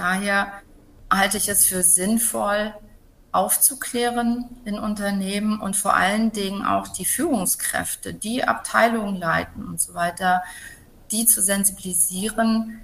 [0.00, 0.52] daher
[1.12, 2.72] halte ich es für sinnvoll,
[3.32, 9.94] aufzuklären in Unternehmen und vor allen Dingen auch die Führungskräfte, die Abteilungen leiten und so
[9.94, 10.42] weiter,
[11.12, 12.80] die zu sensibilisieren,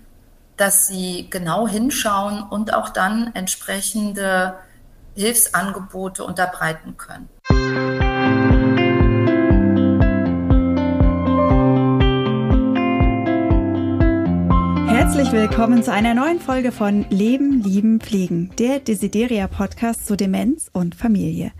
[0.57, 4.57] dass sie genau hinschauen und auch dann entsprechende
[5.15, 7.29] Hilfsangebote unterbreiten können.
[15.17, 20.95] Herzlich willkommen zu einer neuen Folge von Leben, Lieben, Pflegen, der Desideria-Podcast zu Demenz und
[20.95, 21.53] Familie.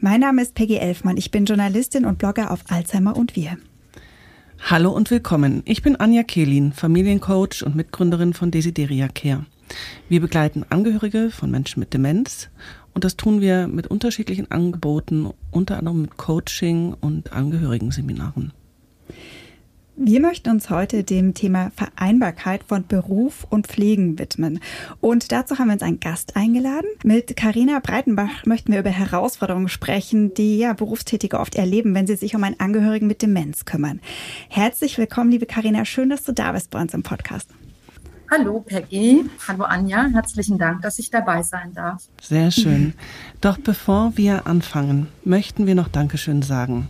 [0.00, 3.58] Mein Name ist Peggy Elfmann, ich bin Journalistin und Blogger auf Alzheimer und wir.
[4.62, 5.60] Hallo und willkommen.
[5.66, 9.44] Ich bin Anja Kehlin, Familiencoach und Mitgründerin von Desideria Care.
[10.08, 12.48] Wir begleiten Angehörige von Menschen mit Demenz
[12.94, 18.54] und das tun wir mit unterschiedlichen Angeboten, unter anderem mit Coaching und Angehörigenseminaren.
[19.94, 24.58] Wir möchten uns heute dem Thema Vereinbarkeit von Beruf und Pflegen widmen.
[25.02, 26.88] Und dazu haben wir uns einen Gast eingeladen.
[27.04, 32.16] Mit Karina Breitenbach möchten wir über Herausforderungen sprechen, die ja Berufstätige oft erleben, wenn sie
[32.16, 34.00] sich um einen Angehörigen mit Demenz kümmern.
[34.48, 35.84] Herzlich willkommen, liebe Karina.
[35.84, 37.50] Schön, dass du da bist bei uns im Podcast.
[38.34, 42.04] Hallo Peggy, hallo Anja, herzlichen Dank, dass ich dabei sein darf.
[42.18, 42.94] Sehr schön.
[43.42, 46.88] Doch bevor wir anfangen, möchten wir noch Dankeschön sagen.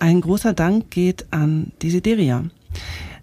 [0.00, 2.44] Ein großer Dank geht an Desideria.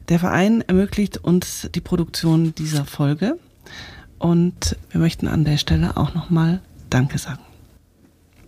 [0.09, 3.39] Der Verein ermöglicht uns die Produktion dieser Folge
[4.20, 6.61] und wir möchten an der Stelle auch nochmal
[6.92, 7.42] Danke sagen.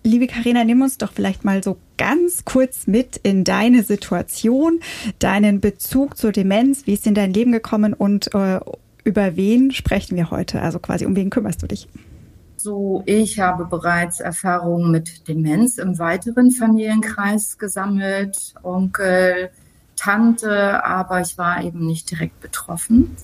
[0.04, 4.80] Liebe Karina, nimm uns doch vielleicht mal so ganz kurz mit in deine Situation,
[5.18, 8.60] deinen Bezug zur Demenz, wie ist in dein Leben gekommen und äh,
[9.04, 10.62] über wen sprechen wir heute?
[10.62, 11.88] Also quasi, um wen kümmerst du dich?
[12.62, 19.50] So, ich habe bereits Erfahrungen mit Demenz im weiteren Familienkreis gesammelt, Onkel,
[19.96, 23.16] Tante, aber ich war eben nicht direkt betroffen.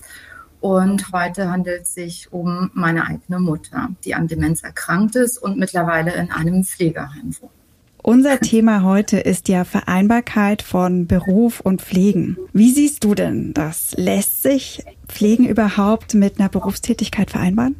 [0.62, 5.58] Und heute handelt es sich um meine eigene Mutter, die an Demenz erkrankt ist und
[5.58, 7.52] mittlerweile in einem Pflegeheim wohnt.
[8.02, 12.38] Unser Thema heute ist ja Vereinbarkeit von Beruf und Pflegen.
[12.54, 13.92] Wie siehst du denn das?
[13.98, 17.76] Lässt sich Pflegen überhaupt mit einer Berufstätigkeit vereinbaren?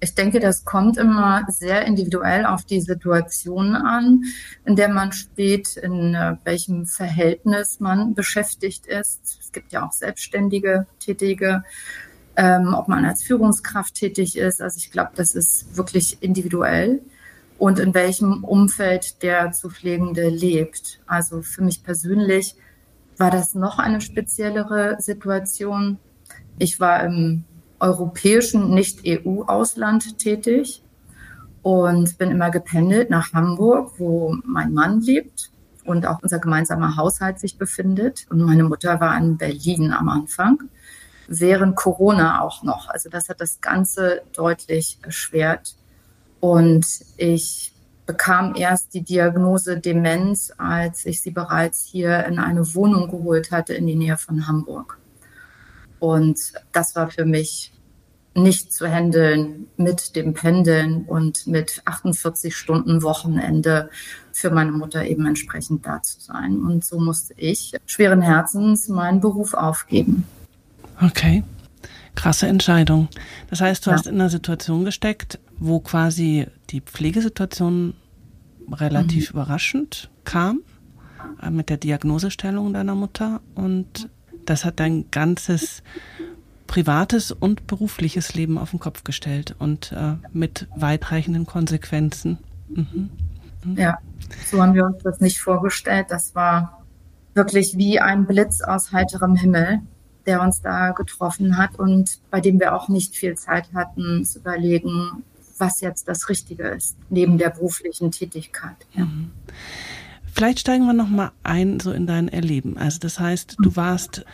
[0.00, 4.24] Ich denke, das kommt immer sehr individuell auf die Situation an,
[4.66, 9.38] in der man steht, in äh, welchem Verhältnis man beschäftigt ist.
[9.40, 11.64] Es gibt ja auch selbstständige Tätige,
[12.36, 14.60] ähm, ob man als Führungskraft tätig ist.
[14.60, 17.00] Also ich glaube, das ist wirklich individuell
[17.58, 21.00] und in welchem Umfeld der zu Pflegende lebt.
[21.06, 22.54] Also für mich persönlich
[23.16, 25.98] war das noch eine speziellere Situation.
[26.58, 27.44] Ich war im
[27.80, 30.82] europäischen Nicht-EU-Ausland tätig
[31.62, 35.50] und bin immer gependelt nach Hamburg, wo mein Mann lebt
[35.84, 38.26] und auch unser gemeinsamer Haushalt sich befindet.
[38.30, 40.58] Und meine Mutter war in Berlin am Anfang,
[41.28, 42.88] während Corona auch noch.
[42.88, 45.76] Also das hat das Ganze deutlich erschwert.
[46.40, 47.72] Und ich
[48.06, 53.74] bekam erst die Diagnose Demenz, als ich sie bereits hier in eine Wohnung geholt hatte
[53.74, 54.98] in die Nähe von Hamburg.
[55.98, 57.72] Und das war für mich
[58.36, 63.88] nicht zu handeln mit dem Pendeln und mit 48 Stunden Wochenende
[64.32, 66.60] für meine Mutter eben entsprechend da zu sein.
[66.60, 70.24] Und so musste ich schweren Herzens meinen Beruf aufgeben.
[71.00, 71.42] Okay.
[72.14, 73.08] Krasse Entscheidung.
[73.50, 73.96] Das heißt, du ja.
[73.96, 77.94] hast in einer Situation gesteckt, wo quasi die Pflegesituation
[78.70, 79.34] relativ mhm.
[79.34, 80.60] überraschend kam
[81.42, 84.08] äh, mit der Diagnosestellung deiner Mutter und
[84.46, 85.82] das hat dein ganzes
[86.66, 92.38] privates und berufliches Leben auf den Kopf gestellt und äh, mit weitreichenden Konsequenzen.
[92.68, 93.10] Mhm.
[93.64, 93.76] Mhm.
[93.76, 93.98] Ja,
[94.50, 96.06] so haben wir uns das nicht vorgestellt.
[96.10, 96.84] Das war
[97.34, 99.80] wirklich wie ein Blitz aus heiterem Himmel,
[100.26, 104.40] der uns da getroffen hat und bei dem wir auch nicht viel Zeit hatten zu
[104.40, 105.22] überlegen,
[105.58, 108.76] was jetzt das Richtige ist, neben der beruflichen Tätigkeit.
[108.92, 109.04] Ja.
[109.04, 109.30] Mhm.
[110.36, 112.76] Vielleicht steigen wir noch mal ein so in dein Erleben.
[112.76, 114.26] Also das heißt, du warst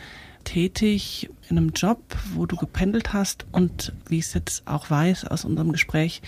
[0.43, 2.03] tätig in einem Job,
[2.35, 6.21] wo du gependelt hast und wie ich es jetzt auch weiß aus unserem Gespräch,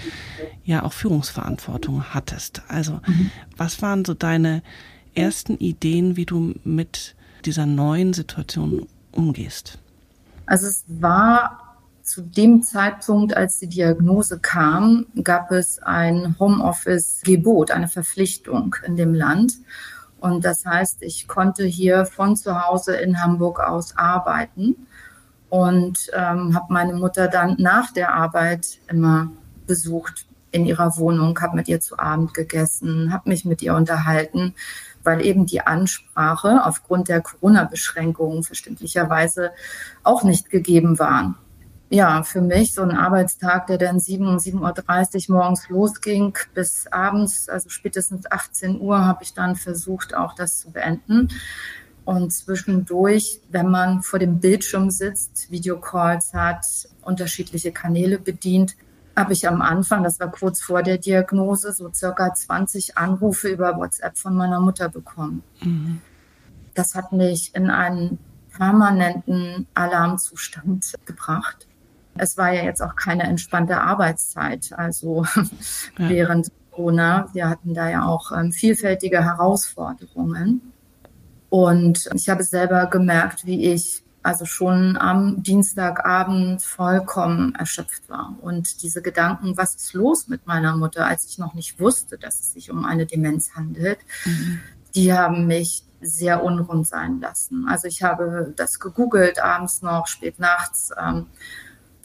[0.64, 2.62] ja auch Führungsverantwortung hattest.
[2.68, 3.32] Also mhm.
[3.56, 4.62] was waren so deine
[5.16, 9.78] ersten Ideen, wie du mit dieser neuen Situation umgehst?
[10.46, 11.63] Also es war
[12.04, 19.14] zu dem Zeitpunkt, als die Diagnose kam, gab es ein Homeoffice-Gebot, eine Verpflichtung in dem
[19.14, 19.54] Land.
[20.20, 24.86] Und das heißt, ich konnte hier von zu Hause in Hamburg aus arbeiten
[25.48, 29.30] und ähm, habe meine Mutter dann nach der Arbeit immer
[29.66, 34.54] besucht in ihrer Wohnung, habe mit ihr zu Abend gegessen, habe mich mit ihr unterhalten,
[35.04, 39.52] weil eben die Ansprache aufgrund der Corona-Beschränkungen verständlicherweise
[40.02, 41.36] auch nicht gegeben waren
[41.94, 47.48] ja, für mich so ein Arbeitstag, der dann 7, 7.30 Uhr morgens losging, bis abends,
[47.48, 51.28] also spätestens 18 Uhr, habe ich dann versucht, auch das zu beenden.
[52.04, 56.66] Und zwischendurch, wenn man vor dem Bildschirm sitzt, Videocalls hat,
[57.02, 58.74] unterschiedliche Kanäle bedient,
[59.16, 63.76] habe ich am Anfang, das war kurz vor der Diagnose, so circa 20 Anrufe über
[63.76, 65.44] WhatsApp von meiner Mutter bekommen.
[65.62, 66.00] Mhm.
[66.74, 68.18] Das hat mich in einen
[68.50, 71.68] permanenten Alarmzustand gebracht.
[72.16, 76.08] Es war ja jetzt auch keine entspannte Arbeitszeit, also ja.
[76.08, 77.28] während Corona.
[77.32, 80.72] Wir hatten da ja auch ähm, vielfältige Herausforderungen.
[81.50, 88.34] Und ich habe selber gemerkt, wie ich also schon am Dienstagabend vollkommen erschöpft war.
[88.40, 92.40] Und diese Gedanken, was ist los mit meiner Mutter, als ich noch nicht wusste, dass
[92.40, 94.60] es sich um eine Demenz handelt, mhm.
[94.94, 97.66] die haben mich sehr unrund sein lassen.
[97.68, 100.90] Also ich habe das gegoogelt abends noch, spät nachts.
[100.98, 101.26] Ähm,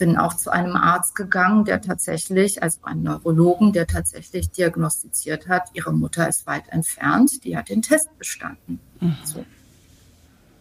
[0.00, 5.68] bin auch zu einem Arzt gegangen, der tatsächlich, also einen Neurologen, der tatsächlich diagnostiziert hat,
[5.74, 8.80] ihre Mutter ist weit entfernt, die hat den Test bestanden.
[8.98, 9.16] Mhm.
[9.22, 9.44] So.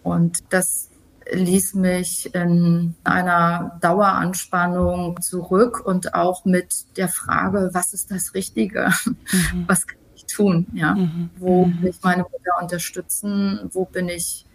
[0.04, 0.90] Und das
[1.32, 8.92] ließ mich in einer Daueranspannung zurück und auch mit der Frage, was ist das Richtige?
[9.32, 9.66] Mhm.
[9.68, 10.68] Was kann ich tun?
[10.74, 10.96] Ja?
[10.96, 11.30] Mhm.
[11.38, 11.82] Wo mhm.
[11.82, 13.70] will ich meine Mutter unterstützen?
[13.72, 14.46] Wo bin ich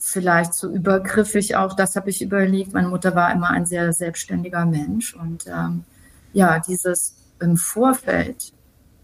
[0.00, 1.74] vielleicht zu übergriffig auch?
[1.74, 2.72] Das habe ich überlegt.
[2.72, 5.84] Meine Mutter war immer ein sehr selbstständiger Mensch und ähm,
[6.32, 8.52] ja, dieses im Vorfeld,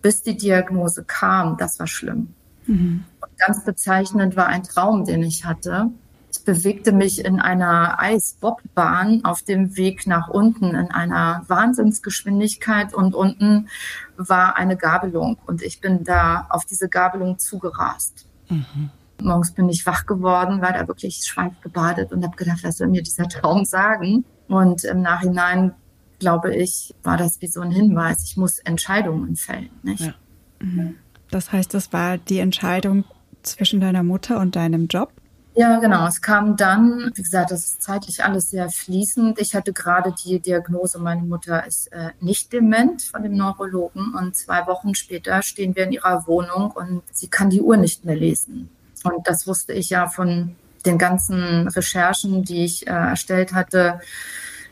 [0.03, 2.35] bis die Diagnose kam, das war schlimm.
[2.67, 3.05] Mhm.
[3.21, 5.91] Und ganz bezeichnend war ein Traum, den ich hatte
[6.37, 13.15] ich bewegte mich in einer Eisbobbahn auf dem Weg nach unten in einer Wahnsinnsgeschwindigkeit und
[13.15, 13.69] unten
[14.17, 18.27] war eine Gabelung und ich bin da auf diese Gabelung zugerast.
[18.49, 18.91] Mhm.
[19.21, 23.03] Morgens bin ich wach geworden, war da wirklich schweifgebadet und habe gedacht, was soll mir
[23.03, 24.25] dieser Traum sagen?
[24.49, 25.73] Und im Nachhinein,
[26.19, 29.71] glaube ich, war das wie so ein Hinweis, ich muss Entscheidungen fällen.
[29.83, 30.07] Nicht?
[30.07, 30.15] Ja.
[30.61, 30.97] Mhm.
[31.31, 33.05] Das heißt, das war die Entscheidung
[33.43, 35.13] zwischen deiner Mutter und deinem Job?
[35.59, 36.07] Ja, genau.
[36.07, 39.41] Es kam dann, wie gesagt, das ist zeitlich alles sehr fließend.
[39.41, 44.37] Ich hatte gerade die Diagnose, meine Mutter ist äh, nicht dement von dem Neurologen und
[44.37, 48.17] zwei Wochen später stehen wir in ihrer Wohnung und sie kann die Uhr nicht mehr
[48.17, 48.69] lesen.
[49.15, 54.01] Und das wusste ich ja von den ganzen Recherchen, die ich äh, erstellt hatte,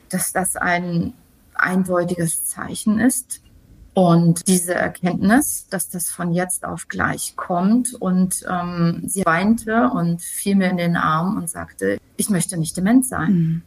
[0.09, 1.13] dass das ein
[1.55, 3.41] eindeutiges Zeichen ist.
[3.95, 10.21] Und diese Erkenntnis, dass das von jetzt auf gleich kommt und ähm, sie weinte und
[10.21, 13.33] fiel mir in den Arm und sagte, ich möchte nicht dement sein.
[13.33, 13.63] Mhm.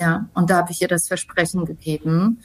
[0.00, 2.40] Ja, und da habe ich ihr das Versprechen gegeben,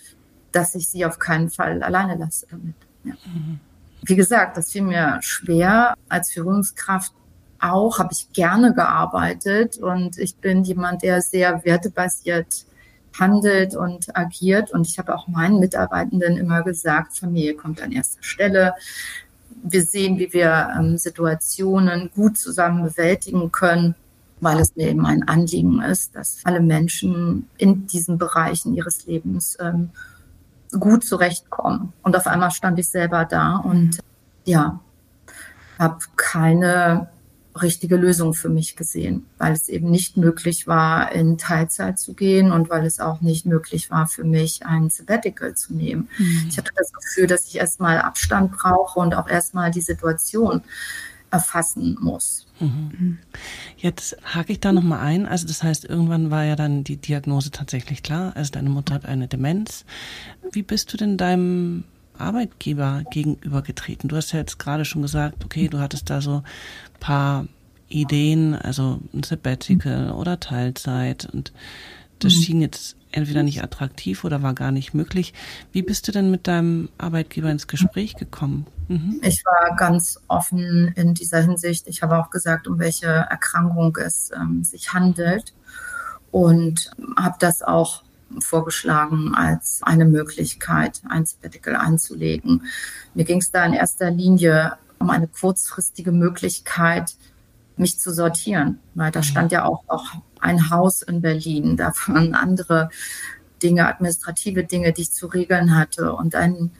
[0.52, 2.76] dass ich sie auf keinen Fall alleine lasse damit.
[3.04, 3.14] Ja.
[3.26, 3.60] Mhm.
[4.04, 7.14] Wie gesagt, das fiel mir schwer als Führungskraft
[7.64, 12.66] auch, habe ich gerne gearbeitet und ich bin jemand, der sehr wertebasiert
[13.20, 14.72] handelt und agiert.
[14.72, 18.74] Und ich habe auch meinen Mitarbeitenden immer gesagt, Familie kommt an erster Stelle.
[19.64, 23.96] Wir sehen, wie wir ähm, Situationen gut zusammen bewältigen können,
[24.42, 29.58] weil es mir eben ein Anliegen ist, dass alle Menschen in diesen Bereichen ihres Lebens
[29.62, 29.92] ähm,
[30.80, 31.94] gut zurechtkommen.
[32.02, 34.00] Und auf einmal stand ich selber da und
[34.44, 34.80] ja,
[35.80, 37.08] habe keine
[37.62, 42.52] richtige Lösung für mich gesehen, weil es eben nicht möglich war, in Teilzeit zu gehen
[42.52, 46.10] und weil es auch nicht möglich war für mich, ein Sabbatical zu nehmen.
[46.18, 46.46] Mhm.
[46.50, 50.62] Ich hatte das Gefühl, dass ich erstmal Abstand brauche und auch erstmal die Situation
[51.34, 52.46] erfassen muss.
[52.60, 53.18] Mhm.
[53.78, 55.26] Jetzt hake ich da nochmal ein.
[55.26, 58.34] Also das heißt, irgendwann war ja dann die Diagnose tatsächlich klar.
[58.36, 59.84] Also deine Mutter hat eine Demenz.
[60.52, 61.86] Wie bist du denn deinem
[62.18, 64.10] Arbeitgeber gegenübergetreten?
[64.10, 66.44] Du hast ja jetzt gerade schon gesagt, okay, du hattest da so
[67.04, 67.48] paar
[67.90, 71.52] Ideen, also ein Sabbatical oder Teilzeit und
[72.20, 72.40] das mhm.
[72.40, 75.34] schien jetzt entweder nicht attraktiv oder war gar nicht möglich.
[75.74, 78.66] Wie bist du denn mit deinem Arbeitgeber ins Gespräch gekommen?
[78.88, 79.20] Mhm.
[79.22, 81.88] Ich war ganz offen in dieser Hinsicht.
[81.88, 85.54] Ich habe auch gesagt, um welche Erkrankung es ähm, sich handelt
[86.32, 88.04] und habe das auch
[88.40, 92.64] vorgeschlagen als eine Möglichkeit, ein Sabbatical einzulegen.
[93.14, 97.16] Mir ging es da in erster Linie um eine kurzfristige Möglichkeit,
[97.76, 102.36] mich zu sortieren, weil da stand ja auch noch ein Haus in Berlin, da waren
[102.36, 102.90] andere
[103.62, 106.72] Dinge, administrative Dinge, die ich zu regeln hatte und ein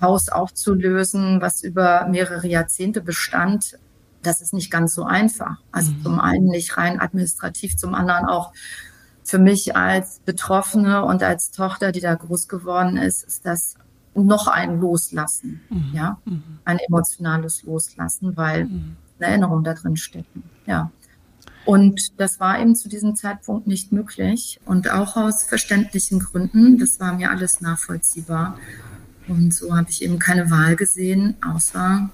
[0.00, 3.78] Haus aufzulösen, was über mehrere Jahrzehnte bestand,
[4.22, 5.56] das ist nicht ganz so einfach.
[5.72, 6.02] Also mhm.
[6.02, 8.52] zum einen nicht rein administrativ, zum anderen auch
[9.24, 13.74] für mich als Betroffene und als Tochter, die da groß geworden ist, ist das
[14.14, 15.90] noch ein Loslassen, mhm.
[15.92, 16.42] ja, mhm.
[16.64, 18.96] ein emotionales Loslassen, weil mhm.
[19.18, 20.90] eine Erinnerung da drin stecken, ja.
[21.66, 24.58] Und das war eben zu diesem Zeitpunkt nicht möglich.
[24.64, 28.58] Und auch aus verständlichen Gründen, das war mir alles nachvollziehbar.
[29.28, 32.08] Und so habe ich eben keine Wahl gesehen, außer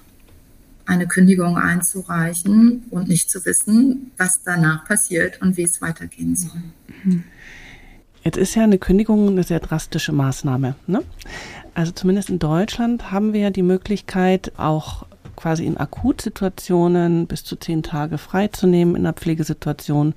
[0.85, 6.63] eine Kündigung einzureichen und nicht zu wissen, was danach passiert und wie es weitergehen soll.
[8.27, 10.75] Jetzt ist ja eine Kündigung eine sehr drastische Maßnahme.
[10.89, 11.05] Ne?
[11.75, 15.07] Also zumindest in Deutschland haben wir ja die Möglichkeit, auch
[15.37, 20.13] quasi in Akutsituationen bis zu zehn Tage freizunehmen in der Pflegesituation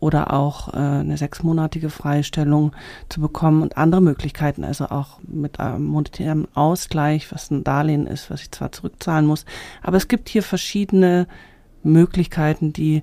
[0.00, 2.72] oder auch äh, eine sechsmonatige Freistellung
[3.10, 8.30] zu bekommen und andere Möglichkeiten, also auch mit einem monetärem Ausgleich, was ein Darlehen ist,
[8.30, 9.44] was ich zwar zurückzahlen muss,
[9.82, 11.26] aber es gibt hier verschiedene
[11.82, 13.02] Möglichkeiten, die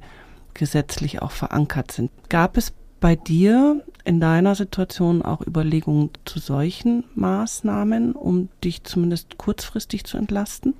[0.56, 2.10] gesetzlich auch verankert sind.
[2.28, 9.38] Gab es bei dir in deiner Situation auch Überlegungen zu solchen Maßnahmen, um dich zumindest
[9.38, 10.76] kurzfristig zu entlasten?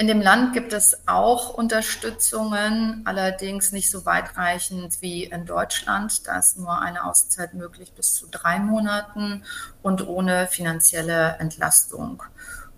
[0.00, 6.26] In dem Land gibt es auch Unterstützungen, allerdings nicht so weitreichend wie in Deutschland.
[6.26, 9.42] Da ist nur eine Auszeit möglich bis zu drei Monaten
[9.82, 12.22] und ohne finanzielle Entlastung.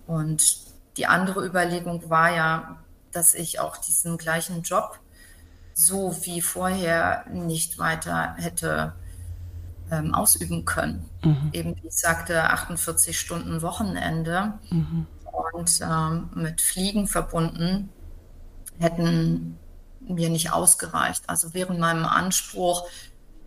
[0.07, 0.61] Und
[0.97, 2.79] die andere Überlegung war ja,
[3.13, 4.99] dass ich auch diesen gleichen Job
[5.81, 8.95] so wie vorher nicht weiter hätte
[9.91, 11.09] ähm, ausüben können.
[11.25, 11.51] Mhm.
[11.53, 14.55] Eben, wie ich sagte, 48 Stunden Wochenende.
[14.71, 15.07] Mhm
[15.53, 17.91] und ähm, mit Fliegen verbunden,
[18.79, 19.59] hätten
[20.01, 21.25] mir nicht ausgereicht.
[21.27, 22.89] Also während meinem Anspruch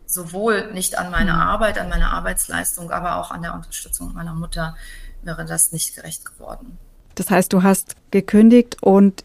[0.05, 1.39] sowohl nicht an meine mhm.
[1.39, 4.75] Arbeit, an meine Arbeitsleistung, aber auch an der Unterstützung meiner Mutter
[5.23, 6.77] wäre das nicht gerecht geworden.
[7.15, 9.23] Das heißt, du hast gekündigt und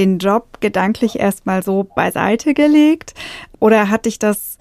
[0.00, 3.14] den Job gedanklich erstmal so beiseite gelegt?
[3.58, 4.58] Oder hat dich das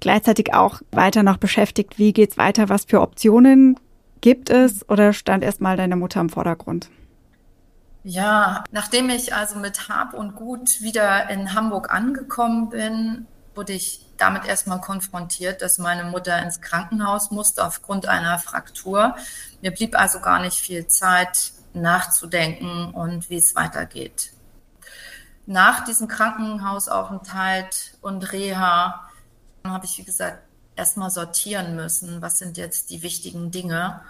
[0.00, 1.98] gleichzeitig auch weiter noch beschäftigt?
[1.98, 2.68] Wie geht es weiter?
[2.68, 3.78] Was für Optionen
[4.22, 6.88] gibt es oder stand erstmal deine Mutter im Vordergrund?
[8.02, 14.06] Ja, nachdem ich also mit Hab und Gut wieder in Hamburg angekommen bin, wurde ich
[14.16, 19.16] damit erstmal konfrontiert, dass meine Mutter ins Krankenhaus musste aufgrund einer Fraktur.
[19.60, 24.32] Mir blieb also gar nicht viel Zeit nachzudenken und wie es weitergeht.
[25.46, 29.08] Nach diesem Krankenhausaufenthalt und Reha
[29.64, 30.42] habe ich, wie gesagt,
[30.76, 34.00] erstmal sortieren müssen, was sind jetzt die wichtigen Dinge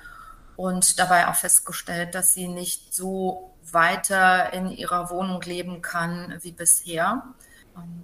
[0.56, 6.52] und dabei auch festgestellt, dass sie nicht so weiter in ihrer Wohnung leben kann wie
[6.52, 7.24] bisher,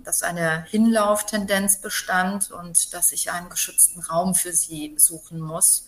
[0.04, 5.86] dass eine Hinlauftendenz bestand und dass ich einen geschützten Raum für sie suchen muss.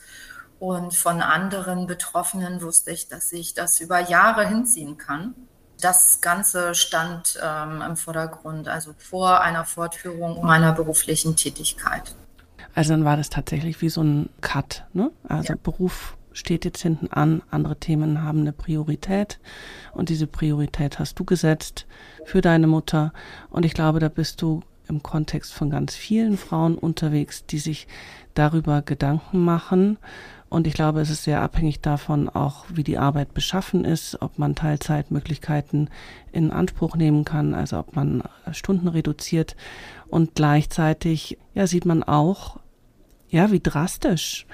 [0.59, 5.35] Und von anderen Betroffenen wusste ich, dass ich das über Jahre hinziehen kann.
[5.81, 12.15] Das Ganze stand ähm, im Vordergrund, also vor einer Fortführung meiner beruflichen Tätigkeit.
[12.75, 14.85] Also dann war das tatsächlich wie so ein Cut.
[14.93, 15.11] Ne?
[15.29, 15.59] Also ja.
[15.63, 19.41] Beruf steht jetzt hinten an, andere Themen haben eine Priorität
[19.93, 21.87] und diese Priorität hast du gesetzt
[22.25, 23.13] für deine Mutter.
[23.51, 27.87] Und ich glaube, da bist du im Kontext von ganz vielen Frauen unterwegs, die sich
[28.35, 29.99] darüber Gedanken machen.
[30.51, 34.39] Und ich glaube, es ist sehr abhängig davon auch, wie die Arbeit beschaffen ist, ob
[34.39, 35.91] man Teilzeitmöglichkeiten
[36.33, 39.57] in Anspruch nehmen kann, also ob man Stunden reduziert.
[40.09, 42.59] Und gleichzeitig, ja, sieht man auch,
[43.29, 44.47] ja, wie drastisch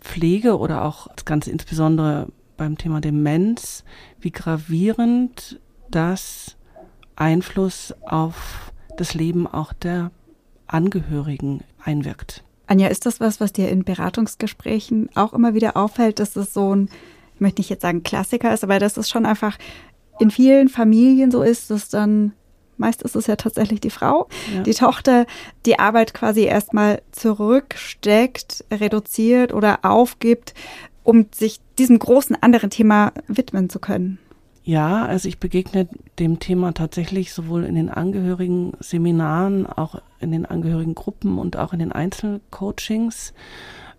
[0.00, 3.84] Pflege oder auch ganz insbesondere beim Thema Demenz,
[4.20, 5.60] wie gravierend
[5.90, 6.56] das
[7.14, 10.10] Einfluss auf das Leben auch der
[10.66, 12.42] Angehörigen einwirkt.
[12.70, 16.72] Anja, ist das was, was dir in Beratungsgesprächen auch immer wieder auffällt, dass es so
[16.72, 16.88] ein,
[17.34, 19.58] ich möchte nicht jetzt sagen Klassiker ist, aber dass es schon einfach
[20.20, 22.32] in vielen Familien so ist, dass dann
[22.76, 24.62] meist ist es ja tatsächlich die Frau, ja.
[24.62, 25.26] die Tochter
[25.66, 30.54] die Arbeit quasi erstmal zurücksteckt, reduziert oder aufgibt,
[31.02, 34.20] um sich diesem großen anderen Thema widmen zu können.
[34.62, 35.88] Ja, also ich begegne
[36.18, 41.72] dem Thema tatsächlich sowohl in den angehörigen Seminaren, auch in den angehörigen Gruppen und auch
[41.72, 43.32] in den Einzelcoachings.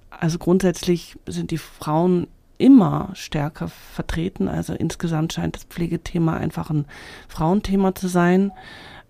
[0.10, 2.28] Also grundsätzlich sind die Frauen
[2.60, 4.48] immer stärker vertreten.
[4.48, 6.86] Also insgesamt scheint das Pflegethema einfach ein
[7.28, 8.52] Frauenthema zu sein.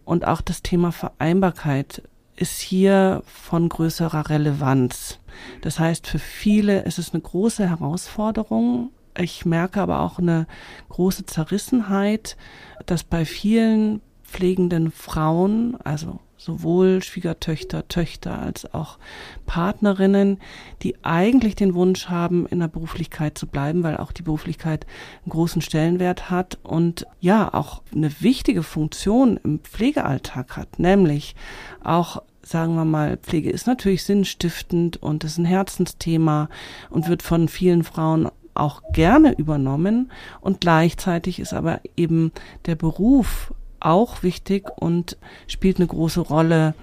[0.06, 2.02] Und auch das Thema Vereinbarkeit
[2.38, 5.20] ist hier von größerer Relevanz.
[5.62, 8.92] Das heißt, für viele ist es eine große Herausforderung.
[9.18, 10.48] Ich merke aber auch eine
[10.90, 12.38] große Zerrissenheit,
[12.86, 18.98] dass bei vielen pflegenden Frauen, also sowohl Schwiegertöchter, Töchter als auch
[19.46, 20.40] Partnerinnen,
[20.82, 24.88] die eigentlich den Wunsch haben, in der Beruflichkeit zu bleiben, weil auch die Beruflichkeit
[25.24, 31.36] einen großen Stellenwert hat und ja auch eine wichtige Funktion im Pflegealltag hat, nämlich
[31.84, 36.50] auch sagen wir mal, Pflege ist natürlich sinnstiftend und ist ein Herzensthema
[36.90, 42.32] und wird von vielen Frauen auch gerne übernommen und gleichzeitig ist aber eben
[42.66, 45.18] der Beruf auch wichtig und
[45.48, 46.76] spielt eine große Rolle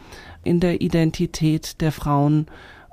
[0.44, 2.46] in der Identität der Frauen.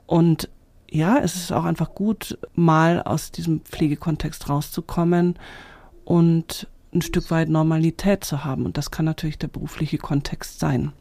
[0.06, 0.50] Und
[0.90, 5.36] ja, es ist auch einfach gut, mal aus diesem Pflegekontext rauszukommen
[6.04, 8.66] und ein Stück weit Normalität zu haben.
[8.66, 10.94] Und das kann natürlich der berufliche Kontext sein.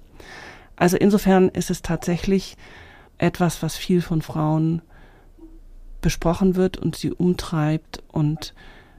[0.77, 2.57] Also insofern ist es tatsächlich
[3.19, 4.83] etwas, was viel von Frauen
[6.05, 8.53] besprochen wird und sie umtreibt und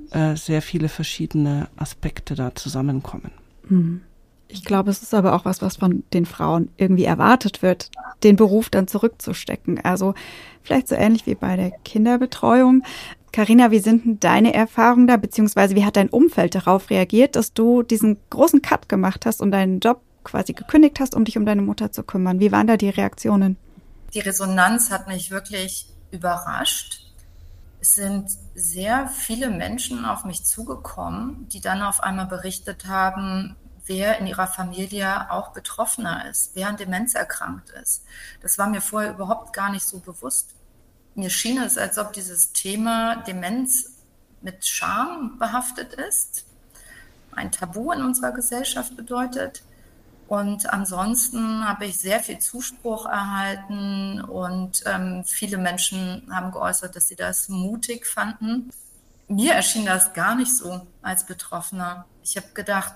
[0.10, 3.32] äh, sehr viele verschiedene Aspekte da zusammenkommen.
[3.70, 4.02] Mhm.
[4.48, 7.92] Ich glaube, es ist aber auch was, was von den Frauen irgendwie erwartet wird,
[8.24, 9.86] den Beruf dann zurückzustecken.
[9.86, 10.16] Also
[10.64, 12.84] vielleicht so ähnlich wie bei der Kinderbetreuung.
[13.32, 17.54] Karina, wie sind denn deine Erfahrungen da, beziehungsweise wie hat dein Umfeld darauf reagiert, dass
[17.54, 21.46] du diesen großen Cut gemacht hast und deinen Job quasi gekündigt hast, um dich um
[21.46, 22.40] deine Mutter zu kümmern?
[22.40, 23.58] Wie waren da die Reaktionen?
[24.14, 27.02] Die Resonanz hat mich wirklich überrascht.
[27.82, 34.18] Es sind sehr viele Menschen auf mich zugekommen, die dann auf einmal berichtet haben, wer
[34.18, 38.04] in ihrer Familie auch Betroffener ist, wer an Demenz erkrankt ist.
[38.42, 40.56] Das war mir vorher überhaupt gar nicht so bewusst.
[41.14, 43.92] Mir schien es, als ob dieses Thema Demenz
[44.42, 46.46] mit Scham behaftet ist,
[47.32, 49.64] ein Tabu in unserer Gesellschaft bedeutet.
[50.28, 57.08] Und ansonsten habe ich sehr viel Zuspruch erhalten und ähm, viele Menschen haben geäußert, dass
[57.08, 58.72] sie das mutig fanden.
[59.28, 62.06] Mir erschien das gar nicht so als Betroffener.
[62.24, 62.96] Ich habe gedacht,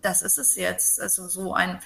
[0.00, 1.00] das ist es jetzt.
[1.00, 1.80] Also so ein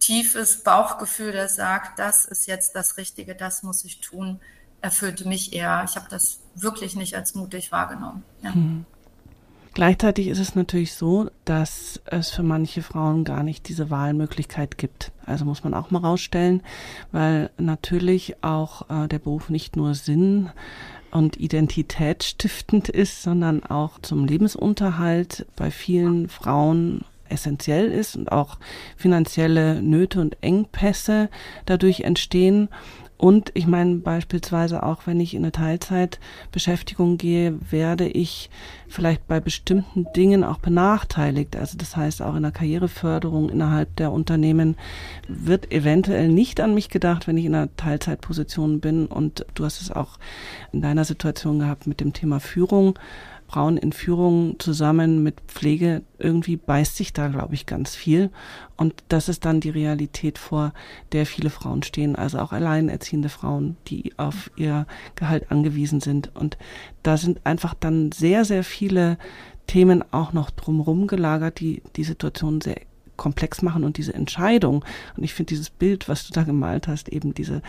[0.00, 4.40] tiefes Bauchgefühl, das sagt, das ist jetzt das Richtige, das muss ich tun,
[4.80, 5.84] erfüllte mich eher.
[5.88, 8.24] Ich habe das wirklich nicht als mutig wahrgenommen.
[8.42, 8.54] Ja.
[8.54, 8.84] Hm.
[9.80, 15.10] Gleichzeitig ist es natürlich so, dass es für manche Frauen gar nicht diese Wahlmöglichkeit gibt.
[15.24, 16.62] Also muss man auch mal rausstellen,
[17.12, 20.50] weil natürlich auch äh, der Beruf nicht nur Sinn
[21.12, 28.58] und Identität stiftend ist, sondern auch zum Lebensunterhalt bei vielen Frauen essentiell ist und auch
[28.96, 31.30] finanzielle Nöte und Engpässe
[31.64, 32.68] dadurch entstehen.
[33.20, 38.48] Und ich meine beispielsweise auch, wenn ich in eine Teilzeitbeschäftigung gehe, werde ich
[38.88, 41.54] vielleicht bei bestimmten Dingen auch benachteiligt.
[41.54, 44.74] Also das heißt auch in der Karriereförderung innerhalb der Unternehmen
[45.28, 49.04] wird eventuell nicht an mich gedacht, wenn ich in einer Teilzeitposition bin.
[49.04, 50.18] Und du hast es auch
[50.72, 52.98] in deiner Situation gehabt mit dem Thema Führung.
[53.50, 58.30] Frauen in Führung zusammen mit Pflege, irgendwie beißt sich da, glaube ich, ganz viel.
[58.76, 60.72] Und das ist dann die Realität, vor
[61.10, 64.86] der viele Frauen stehen, also auch alleinerziehende Frauen, die auf ihr
[65.16, 66.34] Gehalt angewiesen sind.
[66.36, 66.58] Und
[67.02, 69.18] da sind einfach dann sehr, sehr viele
[69.66, 72.76] Themen auch noch drumherum gelagert, die die Situation sehr
[73.20, 74.82] komplex machen und diese Entscheidung.
[75.14, 77.60] Und ich finde dieses Bild, was du da gemalt hast, eben diese,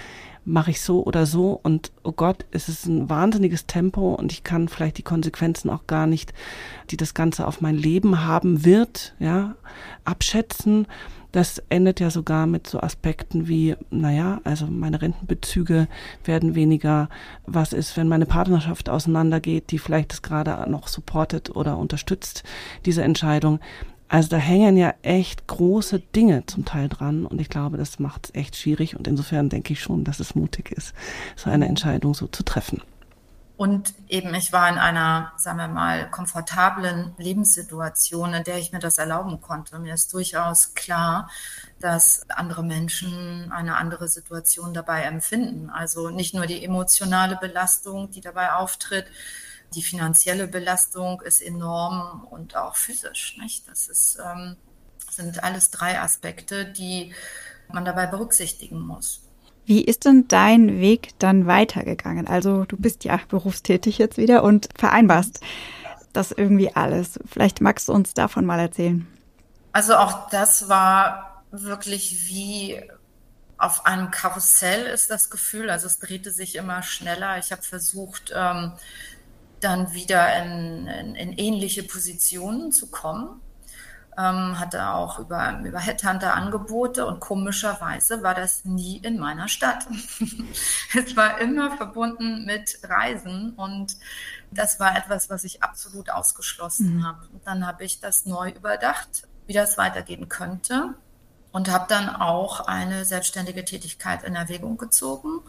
[0.45, 4.45] mache ich so oder so und oh Gott, es ist ein wahnsinniges Tempo und ich
[4.45, 6.33] kann vielleicht die Konsequenzen auch gar nicht,
[6.89, 9.55] die das Ganze auf mein Leben haben wird, ja,
[10.05, 10.87] abschätzen.
[11.33, 15.87] Das endet ja sogar mit so Aspekten wie, naja, also meine Rentenbezüge
[16.23, 17.09] werden weniger.
[17.45, 22.43] Was ist, wenn meine Partnerschaft auseinandergeht, die vielleicht das gerade noch supportet oder unterstützt,
[22.85, 23.59] diese Entscheidung.
[24.11, 28.25] Also da hängen ja echt große Dinge zum Teil dran und ich glaube, das macht
[28.25, 30.93] es echt schwierig und insofern denke ich schon, dass es mutig ist,
[31.37, 32.81] so eine Entscheidung so zu treffen.
[33.55, 38.79] Und eben, ich war in einer, sagen wir mal, komfortablen Lebenssituation, in der ich mir
[38.79, 39.79] das erlauben konnte.
[39.79, 41.29] Mir ist durchaus klar,
[41.79, 45.69] dass andere Menschen eine andere Situation dabei empfinden.
[45.69, 49.05] Also nicht nur die emotionale Belastung, die dabei auftritt,
[49.73, 53.37] die finanzielle Belastung ist enorm und auch physisch.
[53.41, 53.67] Nicht?
[53.69, 54.55] Das ist, ähm,
[55.09, 57.13] sind alles drei Aspekte, die
[57.69, 59.21] man dabei berücksichtigen muss.
[59.65, 62.27] Wie ist denn dein Weg dann weitergegangen?
[62.27, 65.39] Also du bist ja berufstätig jetzt wieder und vereinbarst
[66.13, 67.19] das irgendwie alles.
[67.25, 69.07] Vielleicht magst du uns davon mal erzählen.
[69.71, 72.81] Also auch das war wirklich wie
[73.57, 75.69] auf einem Karussell ist das Gefühl.
[75.69, 77.37] Also es drehte sich immer schneller.
[77.37, 78.73] Ich habe versucht, ähm,
[79.63, 83.41] dann wieder in, in, in ähnliche Positionen zu kommen.
[84.17, 89.87] Ähm, hatte auch über, über Headhunter Angebote und komischerweise war das nie in meiner Stadt.
[90.93, 93.95] es war immer verbunden mit Reisen und
[94.51, 97.07] das war etwas, was ich absolut ausgeschlossen mhm.
[97.07, 97.25] habe.
[97.31, 100.95] Und dann habe ich das neu überdacht, wie das weitergehen könnte
[101.53, 105.39] und habe dann auch eine selbstständige Tätigkeit in Erwägung gezogen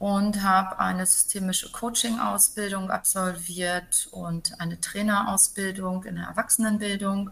[0.00, 7.30] und habe eine systemische Coaching-Ausbildung absolviert und eine Trainerausbildung in der Erwachsenenbildung.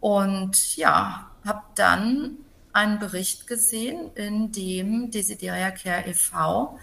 [0.00, 2.38] Und ja, habe dann
[2.72, 6.76] einen Bericht gesehen, in dem Desideria Care e.V.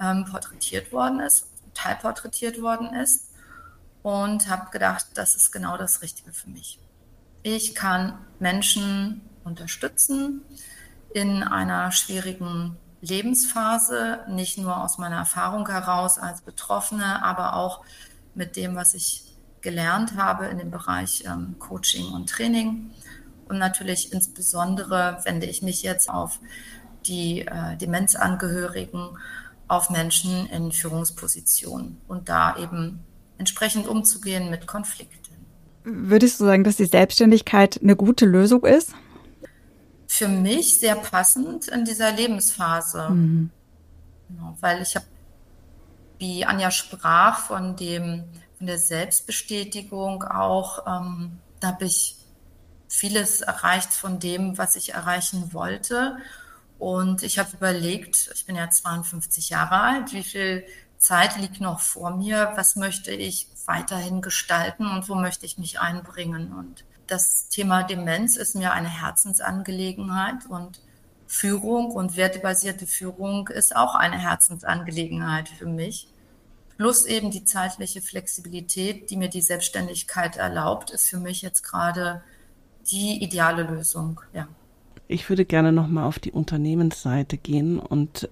[0.00, 3.30] Ähm, porträtiert worden ist, teilporträtiert worden ist
[4.02, 6.80] und habe gedacht, das ist genau das Richtige für mich.
[7.44, 10.42] ich kann Menschen unterstützen
[11.12, 17.82] in einer schwierigen Lebensphase, nicht nur aus meiner Erfahrung heraus als Betroffene, aber auch
[18.34, 19.22] mit dem, was ich
[19.60, 22.90] gelernt habe in dem Bereich ähm, Coaching und Training.
[23.48, 26.40] Und natürlich insbesondere wende ich mich jetzt auf
[27.06, 29.18] die äh, Demenzangehörigen,
[29.68, 33.00] auf Menschen in Führungspositionen und da eben
[33.38, 35.24] entsprechend umzugehen mit Konflikten.
[35.84, 38.94] Würdest du sagen, dass die Selbstständigkeit eine gute Lösung ist?
[40.16, 43.10] Für mich sehr passend in dieser Lebensphase.
[43.10, 43.50] Mhm.
[44.28, 45.06] Genau, weil ich habe,
[46.18, 48.24] wie Anja sprach, von dem
[48.58, 52.16] von der Selbstbestätigung auch, ähm, da habe ich
[52.88, 56.16] vieles erreicht von dem, was ich erreichen wollte.
[56.78, 60.64] Und ich habe überlegt, ich bin ja 52 Jahre alt, wie viel
[60.98, 65.80] Zeit liegt noch vor mir, was möchte ich weiterhin gestalten und wo möchte ich mich
[65.80, 66.52] einbringen.
[66.52, 70.80] Und das Thema Demenz ist mir eine Herzensangelegenheit und
[71.26, 76.08] Führung und wertebasierte Führung ist auch eine Herzensangelegenheit für mich.
[76.76, 82.22] Plus eben die zeitliche Flexibilität, die mir die Selbstständigkeit erlaubt, ist für mich jetzt gerade
[82.90, 84.20] die ideale Lösung.
[84.32, 84.48] Ja.
[85.06, 88.28] Ich würde gerne nochmal auf die Unternehmensseite gehen und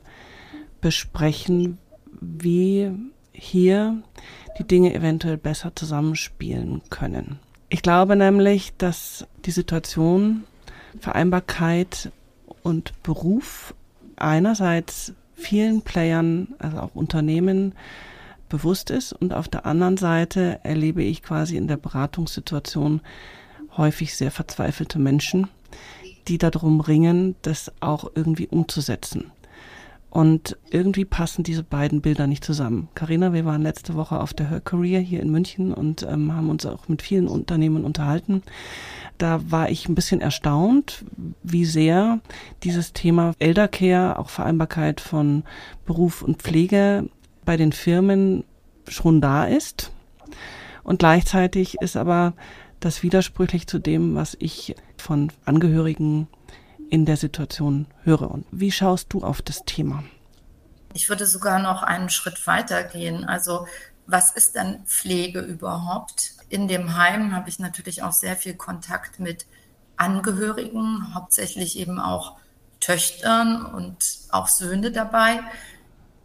[0.80, 1.78] besprechen,
[2.20, 2.90] wie
[3.32, 4.02] hier
[4.58, 7.38] die Dinge eventuell besser zusammenspielen können.
[7.72, 10.44] Ich glaube nämlich, dass die Situation
[11.00, 12.12] Vereinbarkeit
[12.62, 13.72] und Beruf
[14.16, 17.74] einerseits vielen Playern, also auch Unternehmen,
[18.50, 23.00] bewusst ist und auf der anderen Seite erlebe ich quasi in der Beratungssituation
[23.78, 25.48] häufig sehr verzweifelte Menschen,
[26.28, 29.32] die darum ringen, das auch irgendwie umzusetzen.
[30.12, 32.88] Und irgendwie passen diese beiden Bilder nicht zusammen.
[32.94, 36.50] Karina, wir waren letzte Woche auf der Her Career hier in München und ähm, haben
[36.50, 38.42] uns auch mit vielen Unternehmen unterhalten.
[39.16, 41.06] Da war ich ein bisschen erstaunt,
[41.42, 42.20] wie sehr
[42.62, 45.44] dieses Thema Eldercare, auch Vereinbarkeit von
[45.86, 47.08] Beruf und Pflege
[47.46, 48.44] bei den Firmen
[48.88, 49.92] schon da ist.
[50.82, 52.34] Und gleichzeitig ist aber
[52.80, 56.28] das widersprüchlich zu dem, was ich von Angehörigen
[56.92, 58.30] in der Situation höre.
[58.30, 60.04] Und wie schaust du auf das Thema?
[60.92, 63.24] Ich würde sogar noch einen Schritt weiter gehen.
[63.24, 63.66] Also
[64.06, 66.34] was ist denn Pflege überhaupt?
[66.50, 69.46] In dem Heim habe ich natürlich auch sehr viel Kontakt mit
[69.96, 72.36] Angehörigen, hauptsächlich eben auch
[72.78, 75.40] Töchtern und auch Söhne dabei,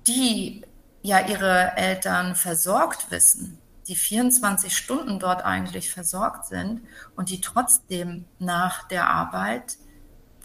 [0.05, 0.65] die
[1.01, 6.81] ja ihre Eltern versorgt wissen, die 24 Stunden dort eigentlich versorgt sind
[7.15, 9.77] und die trotzdem nach der Arbeit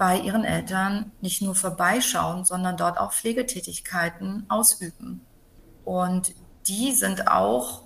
[0.03, 5.25] bei ihren Eltern nicht nur vorbeischauen, sondern dort auch Pflegetätigkeiten ausüben.
[5.85, 6.35] Und
[6.67, 7.83] die sind auch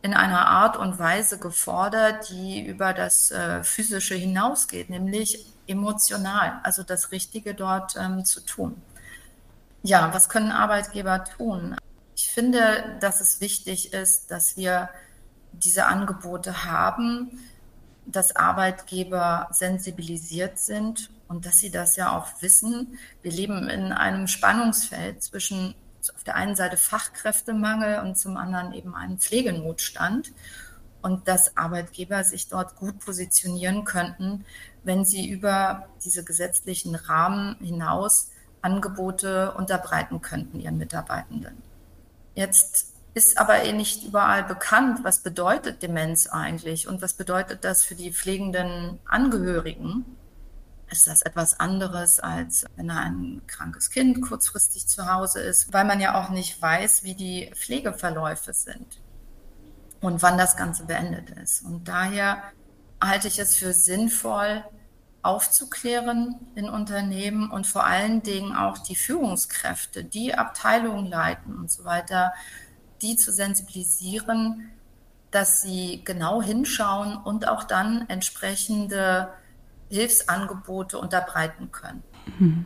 [0.00, 6.82] in einer Art und Weise gefordert, die über das äh, Physische hinausgeht, nämlich emotional, also
[6.82, 8.80] das Richtige dort ähm, zu tun.
[9.82, 11.76] Ja, was können Arbeitgeber tun?
[12.16, 14.88] Ich finde, dass es wichtig ist, dass wir
[15.52, 17.38] diese Angebote haben,
[18.06, 22.98] dass Arbeitgeber sensibilisiert sind und dass sie das ja auch wissen.
[23.22, 25.74] Wir leben in einem Spannungsfeld zwischen
[26.14, 30.32] auf der einen Seite Fachkräftemangel und zum anderen eben einen Pflegenotstand
[31.02, 34.44] und dass Arbeitgeber sich dort gut positionieren könnten,
[34.82, 41.62] wenn sie über diese gesetzlichen Rahmen hinaus Angebote unterbreiten könnten ihren Mitarbeitenden.
[42.34, 47.84] Jetzt ist aber eh nicht überall bekannt, was bedeutet Demenz eigentlich und was bedeutet das
[47.84, 50.04] für die pflegenden Angehörigen.
[50.90, 56.00] Ist das etwas anderes, als wenn ein krankes Kind kurzfristig zu Hause ist, weil man
[56.00, 59.00] ja auch nicht weiß, wie die Pflegeverläufe sind
[60.00, 61.64] und wann das Ganze beendet ist.
[61.64, 62.42] Und daher
[63.00, 64.64] halte ich es für sinnvoll,
[65.22, 71.84] aufzuklären in Unternehmen und vor allen Dingen auch die Führungskräfte, die Abteilungen leiten und so
[71.84, 72.32] weiter,
[73.02, 74.70] die zu sensibilisieren,
[75.30, 79.28] dass sie genau hinschauen und auch dann entsprechende
[79.90, 82.02] Hilfsangebote unterbreiten können.
[82.38, 82.64] Mhm.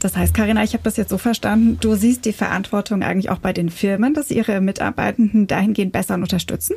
[0.00, 3.38] Das heißt, Karina, ich habe das jetzt so verstanden, du siehst die Verantwortung eigentlich auch
[3.38, 6.74] bei den Firmen, dass sie ihre Mitarbeitenden dahingehend besser unterstützen?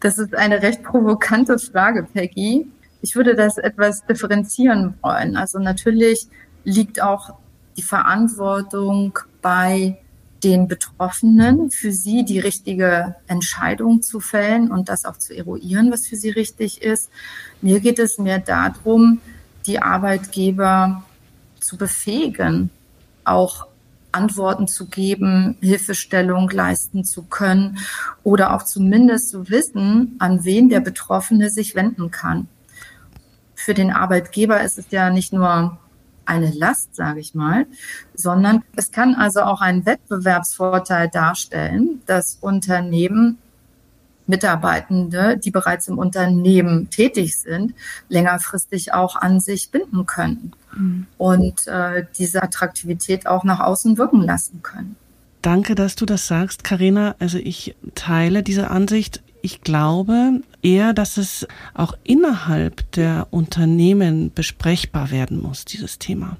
[0.00, 2.66] Das ist eine recht provokante Frage, Peggy.
[3.00, 5.36] Ich würde das etwas differenzieren wollen.
[5.36, 6.26] Also natürlich
[6.64, 7.34] liegt auch
[7.76, 9.98] die Verantwortung bei
[10.44, 16.06] den Betroffenen, für sie die richtige Entscheidung zu fällen und das auch zu eruieren, was
[16.06, 17.10] für sie richtig ist.
[17.60, 19.20] Mir geht es mehr darum,
[19.66, 21.02] die Arbeitgeber
[21.60, 22.70] zu befähigen,
[23.24, 23.66] auch
[24.12, 27.78] Antworten zu geben, Hilfestellung leisten zu können
[28.22, 32.48] oder auch zumindest zu wissen, an wen der Betroffene sich wenden kann.
[33.54, 35.78] für den Arbeitgeber ist es ja nicht nur
[36.28, 37.66] eine Last, sage ich mal,
[38.14, 43.38] sondern es kann also auch einen Wettbewerbsvorteil darstellen, dass Unternehmen
[44.28, 47.72] Mitarbeitende, die bereits im Unternehmen tätig sind,
[48.08, 51.06] längerfristig auch an sich binden können mhm.
[51.16, 54.96] und äh, diese Attraktivität auch nach außen wirken lassen können.
[55.40, 57.14] Danke, dass du das sagst, Karina.
[57.18, 59.22] Also ich teile diese Ansicht.
[59.42, 66.36] Ich glaube eher, dass es auch innerhalb der Unternehmen besprechbar werden muss, dieses Thema.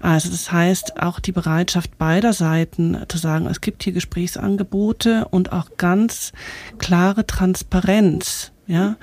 [0.00, 5.52] Also das heißt, auch die Bereitschaft beider Seiten zu sagen, es gibt hier Gesprächsangebote und
[5.52, 6.32] auch ganz
[6.78, 8.96] klare Transparenz ja,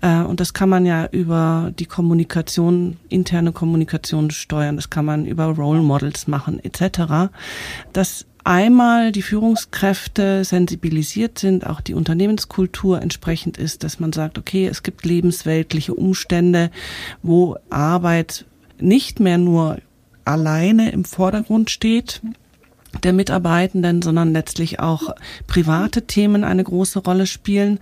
[0.00, 4.76] äh, und das kann man ja über die Kommunikation, interne Kommunikation steuern.
[4.76, 7.32] Das kann man über Role Models machen, etc.
[7.92, 14.66] Das einmal die Führungskräfte sensibilisiert sind, auch die Unternehmenskultur entsprechend ist, dass man sagt, okay,
[14.66, 16.70] es gibt lebensweltliche Umstände,
[17.22, 18.46] wo Arbeit
[18.80, 19.78] nicht mehr nur
[20.24, 22.22] alleine im Vordergrund steht,
[23.02, 25.14] der Mitarbeitenden, sondern letztlich auch
[25.46, 27.78] private Themen eine große Rolle spielen.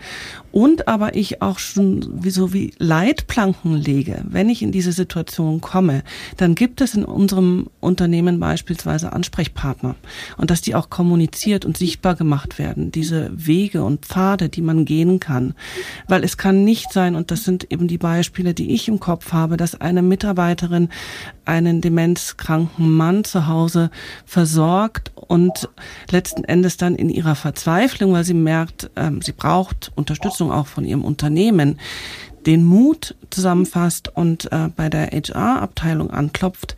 [0.52, 5.61] Und aber ich auch schon wie so wie Leitplanken lege, wenn ich in diese Situation
[5.61, 6.02] komme,
[6.38, 9.96] dann gibt es in unserem Unternehmen beispielsweise Ansprechpartner
[10.38, 14.87] und dass die auch kommuniziert und sichtbar gemacht werden, diese Wege und Pfade, die man
[14.87, 15.55] gehen kann,
[16.09, 19.33] weil es kann nicht sein und das sind eben die Beispiele, die ich im Kopf
[19.33, 20.88] habe, dass eine Mitarbeiterin
[21.44, 23.90] einen demenzkranken Mann zu Hause
[24.24, 25.69] versorgt und
[26.11, 30.66] letzten Endes dann in ihrer Verzweiflung, weil sie merkt, ähm, sie braucht Unterstützung Unterstützung auch
[30.66, 31.79] von ihrem Unternehmen
[32.47, 36.77] den Mut zusammenfasst und äh, bei der HR-Abteilung anklopft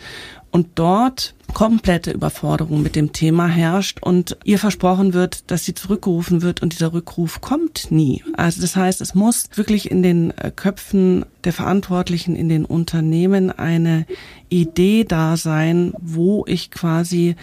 [0.51, 6.41] und dort komplette Überforderung mit dem Thema herrscht und ihr versprochen wird, dass sie zurückgerufen
[6.41, 8.23] wird und dieser Rückruf kommt nie.
[8.35, 13.51] Also das heißt, es muss wirklich in den äh, Köpfen der Verantwortlichen in den Unternehmen
[13.51, 14.07] eine
[14.49, 17.37] Idee da sein, wo ich quasi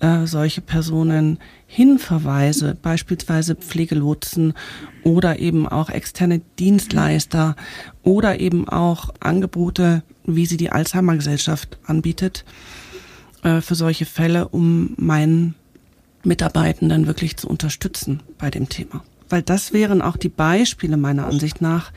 [0.00, 4.54] äh, solche Personen hinverweise, beispielsweise Pflegelotsen
[5.04, 7.56] oder eben auch externe Dienstleister
[8.02, 12.44] oder eben auch Angebote, wie sie die Alzheimer Gesellschaft anbietet,
[13.42, 15.54] äh, für solche Fälle, um meinen
[16.24, 19.02] Mitarbeitenden wirklich zu unterstützen bei dem Thema.
[19.30, 21.92] Weil das wären auch die Beispiele meiner Ansicht nach,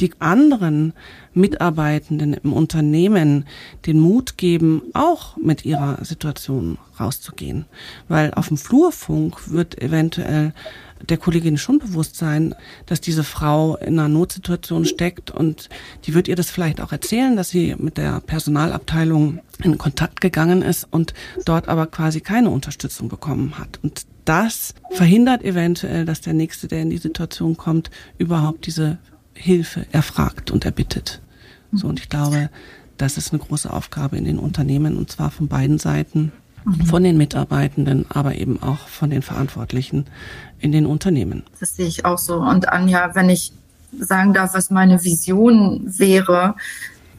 [0.00, 0.92] die anderen
[1.32, 3.46] Mitarbeitenden im Unternehmen
[3.86, 7.66] den Mut geben, auch mit ihrer Situation rauszugehen.
[8.08, 10.52] Weil auf dem Flurfunk wird eventuell
[11.08, 12.54] der Kollegin schon bewusst sein,
[12.86, 15.68] dass diese Frau in einer Notsituation steckt und
[16.04, 20.62] die wird ihr das vielleicht auch erzählen, dass sie mit der Personalabteilung in Kontakt gegangen
[20.62, 23.78] ist und dort aber quasi keine Unterstützung bekommen hat.
[23.82, 28.98] Und das verhindert eventuell, dass der Nächste, der in die Situation kommt, überhaupt diese
[29.34, 31.20] Hilfe erfragt und erbittet.
[31.72, 32.50] So, und ich glaube,
[32.98, 36.32] das ist eine große Aufgabe in den Unternehmen und zwar von beiden Seiten,
[36.64, 36.86] mhm.
[36.86, 40.06] von den Mitarbeitenden, aber eben auch von den Verantwortlichen
[40.58, 41.42] in den Unternehmen.
[41.60, 42.36] Das sehe ich auch so.
[42.36, 43.52] Und Anja, wenn ich
[43.98, 46.54] sagen darf, was meine Vision wäre,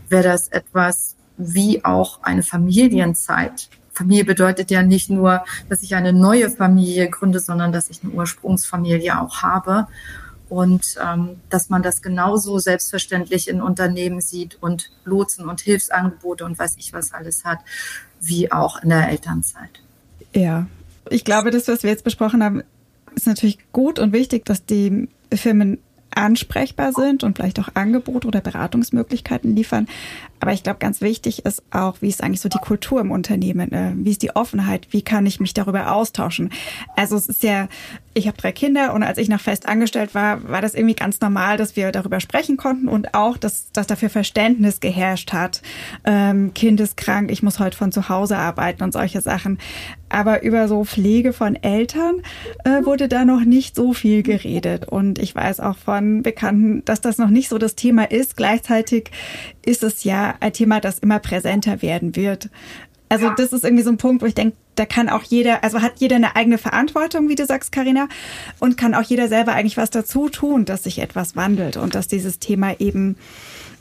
[0.09, 3.69] wäre das etwas wie auch eine Familienzeit.
[3.91, 8.11] Familie bedeutet ja nicht nur, dass ich eine neue Familie gründe, sondern dass ich eine
[8.13, 9.87] Ursprungsfamilie auch habe
[10.53, 16.59] und ähm, dass man das genauso selbstverständlich in Unternehmen sieht und Lotsen und Hilfsangebote und
[16.59, 17.57] weiß ich was alles hat,
[18.21, 19.81] wie auch in der Elternzeit.
[20.31, 20.67] Ja,
[21.09, 22.61] ich glaube, das, was wir jetzt besprochen haben,
[23.15, 25.79] ist natürlich gut und wichtig, dass die Firmen
[26.11, 29.87] ansprechbar sind und vielleicht auch Angebote oder Beratungsmöglichkeiten liefern.
[30.43, 33.71] Aber ich glaube, ganz wichtig ist auch, wie ist eigentlich so die Kultur im Unternehmen?
[33.71, 34.87] Äh, wie ist die Offenheit?
[34.89, 36.51] Wie kann ich mich darüber austauschen?
[36.97, 37.69] Also es ist ja,
[38.13, 41.21] ich habe drei Kinder und als ich noch fest angestellt war, war das irgendwie ganz
[41.21, 45.61] normal, dass wir darüber sprechen konnten und auch, dass, dass dafür Verständnis geherrscht hat.
[46.03, 49.59] Ähm, kind ist krank, ich muss heute von zu Hause arbeiten und solche Sachen.
[50.09, 52.21] Aber über so Pflege von Eltern
[52.65, 54.89] äh, wurde da noch nicht so viel geredet.
[54.89, 58.37] Und ich weiß auch von Bekannten, dass das noch nicht so das Thema ist.
[58.37, 59.09] Gleichzeitig
[59.65, 62.49] ist es ja ein Thema, das immer präsenter werden wird.
[63.09, 65.81] Also das ist irgendwie so ein Punkt, wo ich denke, da kann auch jeder, also
[65.81, 68.07] hat jeder eine eigene Verantwortung, wie du sagst, Karina,
[68.59, 72.07] und kann auch jeder selber eigentlich was dazu tun, dass sich etwas wandelt und dass
[72.07, 73.17] dieses Thema eben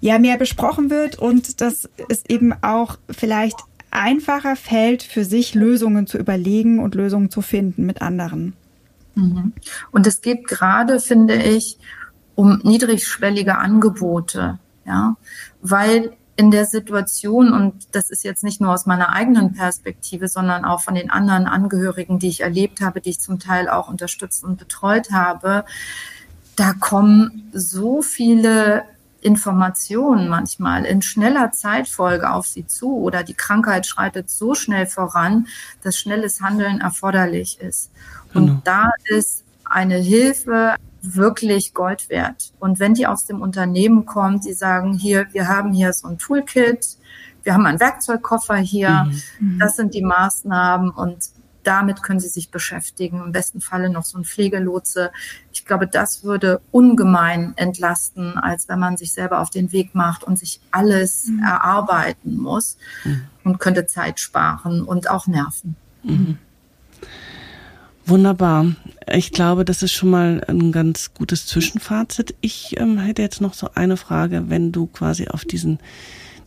[0.02, 3.56] ja mehr besprochen wird und dass es eben auch vielleicht
[3.90, 8.54] einfacher fällt, für sich Lösungen zu überlegen und Lösungen zu finden mit anderen.
[9.14, 9.52] Mhm.
[9.92, 11.78] Und es geht gerade, finde ich,
[12.34, 15.16] um niedrigschwellige Angebote, ja,
[15.60, 20.64] weil in der Situation, und das ist jetzt nicht nur aus meiner eigenen Perspektive, sondern
[20.64, 24.42] auch von den anderen Angehörigen, die ich erlebt habe, die ich zum Teil auch unterstützt
[24.42, 25.64] und betreut habe,
[26.56, 28.84] da kommen so viele
[29.20, 35.46] Informationen manchmal in schneller Zeitfolge auf sie zu oder die Krankheit schreitet so schnell voran,
[35.82, 37.90] dass schnelles Handeln erforderlich ist.
[38.32, 38.52] Genau.
[38.54, 42.52] Und da ist eine Hilfe wirklich Gold wert.
[42.58, 46.18] Und wenn die aus dem Unternehmen kommt, die sagen, hier, wir haben hier so ein
[46.18, 46.96] Toolkit,
[47.42, 49.10] wir haben einen Werkzeugkoffer hier,
[49.40, 49.58] mhm.
[49.58, 51.30] das sind die Maßnahmen und
[51.64, 53.22] damit können sie sich beschäftigen.
[53.22, 55.12] Im besten Falle noch so ein Pflegelotse.
[55.52, 60.24] Ich glaube, das würde ungemein entlasten, als wenn man sich selber auf den Weg macht
[60.24, 61.40] und sich alles mhm.
[61.40, 63.22] erarbeiten muss mhm.
[63.44, 65.76] und könnte Zeit sparen und auch Nerven.
[66.02, 66.38] Mhm.
[68.12, 68.66] Wunderbar.
[69.10, 72.34] Ich glaube, das ist schon mal ein ganz gutes Zwischenfazit.
[72.42, 75.78] Ich ähm, hätte jetzt noch so eine Frage, wenn du quasi auf diesen,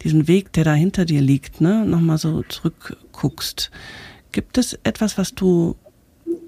[0.04, 3.72] diesen Weg, der da hinter dir liegt, ne, nochmal so zurückguckst.
[4.32, 5.76] Gibt es etwas, was du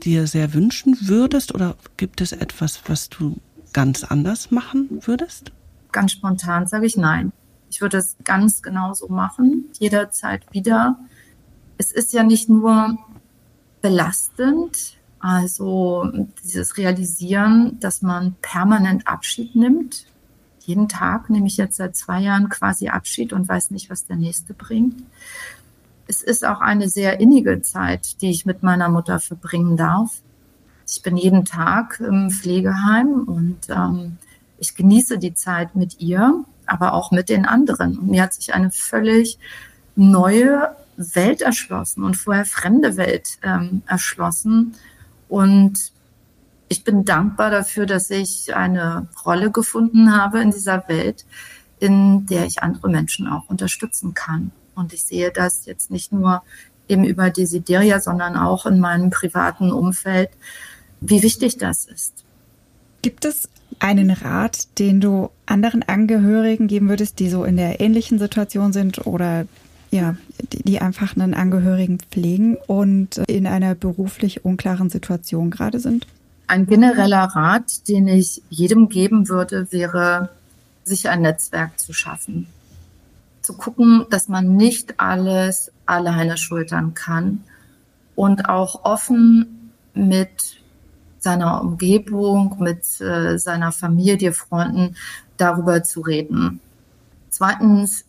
[0.03, 3.38] dir sehr wünschen würdest oder gibt es etwas, was du
[3.73, 5.51] ganz anders machen würdest?
[5.91, 7.34] Ganz spontan sage ich nein.
[7.71, 10.99] Ich würde es ganz genauso machen, jederzeit wieder.
[11.80, 12.99] Es ist ja nicht nur
[13.82, 16.12] belastend, also
[16.43, 20.06] dieses Realisieren, dass man permanent Abschied nimmt.
[20.62, 24.17] Jeden Tag nehme ich jetzt seit zwei Jahren quasi Abschied und weiß nicht, was der
[24.17, 25.01] nächste bringt
[26.08, 30.21] es ist auch eine sehr innige Zeit, die ich mit meiner Mutter verbringen darf.
[30.88, 34.17] Ich bin jeden Tag im Pflegeheim und ähm,
[34.58, 37.97] ich genieße die Zeit mit ihr, aber auch mit den anderen.
[37.97, 39.38] Und mir hat sich eine völlig
[39.95, 44.75] neue Welt erschlossen und vorher fremde Welt ähm, erschlossen.
[45.30, 45.92] Und
[46.70, 51.26] ich bin dankbar dafür, dass ich eine Rolle gefunden habe in dieser Welt,
[51.80, 54.52] in der ich andere Menschen auch unterstützen kann.
[54.76, 56.44] Und ich sehe das jetzt nicht nur
[56.88, 60.30] eben über Desideria, sondern auch in meinem privaten Umfeld,
[61.02, 62.24] wie wichtig das ist.
[63.02, 68.20] Gibt es einen Rat, den du anderen Angehörigen geben würdest, die so in der ähnlichen
[68.20, 69.46] Situation sind oder
[69.98, 70.16] ja,
[70.66, 76.08] die, einfach einen Angehörigen pflegen und in einer beruflich unklaren Situation gerade sind?
[76.48, 80.30] Ein genereller Rat, den ich jedem geben würde, wäre,
[80.84, 82.48] sich ein Netzwerk zu schaffen
[83.48, 87.46] zu gucken, dass man nicht alles alleine schultern kann
[88.14, 90.58] und auch offen mit
[91.20, 94.98] seiner Umgebung, mit äh, seiner Familie, Freunden
[95.38, 96.60] darüber zu reden.
[97.30, 98.04] Zweitens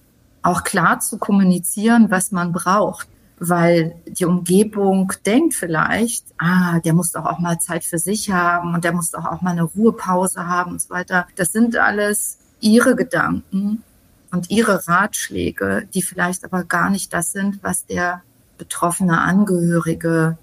[0.49, 3.07] auch klar zu kommunizieren, was man braucht,
[3.39, 8.75] weil die Umgebung denkt vielleicht, ah, der muss doch auch mal Zeit für sich haben
[8.75, 11.27] und der muss doch auch mal eine Ruhepause haben und so weiter.
[11.37, 13.85] Das sind alles ihre Gedanken
[14.31, 18.23] und ihre Ratschläge, die vielleicht aber gar nicht das sind, was der
[18.57, 20.39] betroffene Angehörige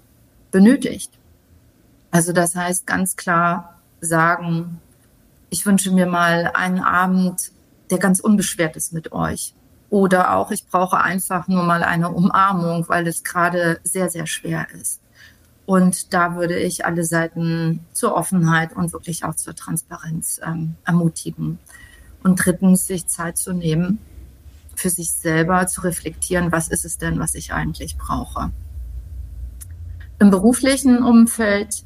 [0.52, 1.10] benötigt.
[2.12, 4.80] Also das heißt ganz klar sagen,
[5.50, 7.50] ich wünsche mir mal einen Abend,
[7.90, 9.52] der ganz unbeschwert ist mit euch.
[9.88, 14.66] Oder auch, ich brauche einfach nur mal eine Umarmung, weil es gerade sehr, sehr schwer
[14.72, 15.00] ist.
[15.64, 21.58] Und da würde ich alle Seiten zur Offenheit und wirklich auch zur Transparenz ähm, ermutigen.
[22.22, 23.98] Und drittens, sich Zeit zu nehmen,
[24.76, 28.50] für sich selber zu reflektieren, was ist es denn, was ich eigentlich brauche.
[30.18, 31.84] Im beruflichen Umfeld,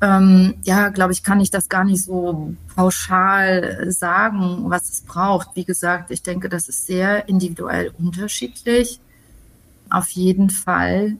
[0.00, 5.50] ähm, ja, glaube ich, kann ich das gar nicht so pauschal sagen, was es braucht.
[5.54, 9.00] Wie gesagt, ich denke, das ist sehr individuell unterschiedlich.
[9.90, 11.16] Auf jeden Fall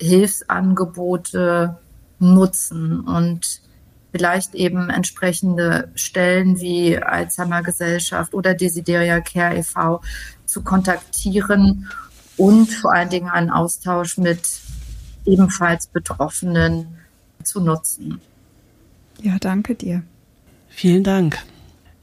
[0.00, 1.76] Hilfsangebote
[2.18, 3.60] nutzen und
[4.10, 10.00] vielleicht eben entsprechende Stellen wie Alzheimer Gesellschaft oder Desideria Care e.V.
[10.46, 11.88] zu kontaktieren
[12.38, 14.60] und vor allen Dingen einen Austausch mit
[15.26, 16.97] ebenfalls Betroffenen
[17.48, 18.20] zu nutzen.
[19.20, 20.02] Ja, danke dir.
[20.68, 21.38] Vielen Dank.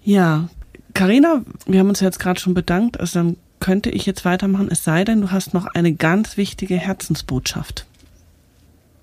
[0.03, 0.49] Ja,
[0.93, 4.84] Karina, wir haben uns jetzt gerade schon bedankt, also dann könnte ich jetzt weitermachen, es
[4.84, 7.86] sei denn, du hast noch eine ganz wichtige Herzensbotschaft.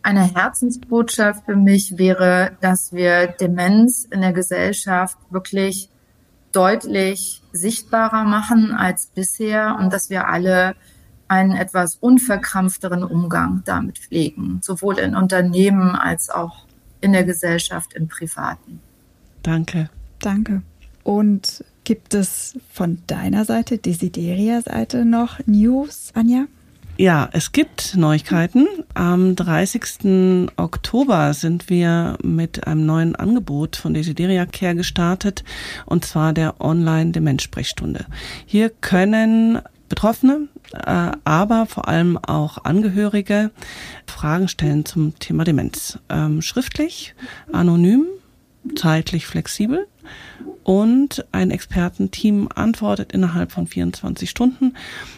[0.02, 5.88] Eine Herzensbotschaft für mich wäre, dass wir Demenz in der Gesellschaft wirklich
[6.52, 10.74] deutlich sichtbarer machen als bisher und dass wir alle
[11.32, 16.66] einen etwas unverkrampfteren Umgang damit pflegen, sowohl in Unternehmen als auch
[17.00, 18.80] in der Gesellschaft, im Privaten.
[19.42, 19.88] Danke.
[20.18, 20.60] Danke.
[21.04, 26.44] Und gibt es von deiner Seite, Desideria-Seite noch News, Anja?
[26.98, 28.68] Ja, es gibt Neuigkeiten.
[28.92, 30.50] Am 30.
[30.56, 35.42] Oktober sind wir mit einem neuen Angebot von Desideria Care gestartet,
[35.86, 38.04] und zwar der Online-Demenz-Sprechstunde.
[38.44, 39.62] Hier können
[39.92, 43.50] Betroffene, äh, aber vor allem auch Angehörige
[44.06, 45.98] Fragen stellen zum Thema Demenz.
[46.08, 47.14] Ähm, schriftlich,
[47.52, 48.06] anonym,
[48.74, 49.86] zeitlich flexibel
[50.64, 54.74] und ein Expertenteam antwortet innerhalb von 24 Stunden.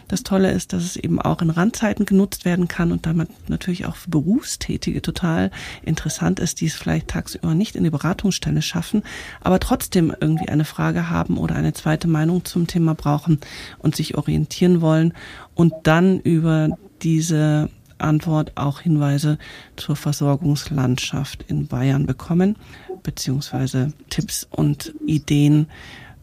[0.09, 3.87] Das Tolle ist, dass es eben auch in Randzeiten genutzt werden kann und damit natürlich
[3.87, 5.51] auch für Berufstätige total
[5.82, 9.03] interessant ist, die es vielleicht tagsüber nicht in die Beratungsstelle schaffen,
[9.41, 13.39] aber trotzdem irgendwie eine Frage haben oder eine zweite Meinung zum Thema brauchen
[13.78, 15.12] und sich orientieren wollen
[15.55, 16.70] und dann über
[17.03, 17.68] diese
[17.99, 19.39] Antwort auch Hinweise
[19.76, 22.57] zur Versorgungslandschaft in Bayern bekommen,
[23.05, 25.69] beziehungsweise Tipps und Ideen,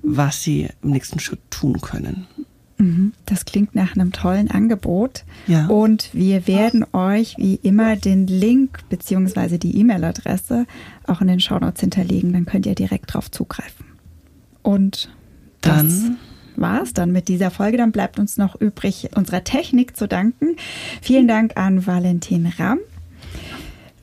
[0.04, 2.28] was sie im nächsten Schritt tun können.
[2.82, 5.24] Mhm, das klingt nach einem tollen Angebot.
[5.48, 5.68] Ja.
[5.68, 10.66] Und wir werden euch wie immer den Link beziehungsweise die E-Mail-Adresse
[11.06, 12.34] auch in den Shownotes hinterlegen.
[12.34, 13.86] Dann könnt ihr direkt drauf zugreifen.
[14.64, 15.10] Und
[15.62, 16.18] dann
[16.56, 17.78] war es dann mit dieser Folge.
[17.78, 20.56] Dann bleibt uns noch übrig, unserer Technik zu danken.
[21.02, 22.80] Vielen Dank an Valentin Ramm.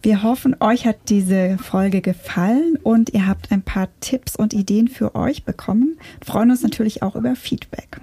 [0.02, 4.88] Wir hoffen, euch hat diese Folge gefallen und ihr habt ein paar Tipps und Ideen
[4.88, 5.98] für euch bekommen.
[6.20, 8.00] Wir freuen uns natürlich auch über Feedback.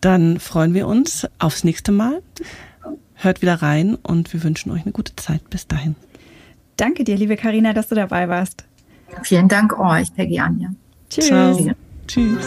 [0.00, 2.22] Dann freuen wir uns aufs nächste Mal.
[3.14, 5.48] Hört wieder rein und wir wünschen euch eine gute Zeit.
[5.50, 5.94] Bis dahin.
[6.76, 8.64] Danke dir, liebe Karina, dass du dabei warst.
[9.22, 10.70] Vielen Dank euch, Peggy Anja.
[11.08, 11.26] Tschüss.
[11.26, 11.70] Ciao.
[12.06, 12.46] Tschüss.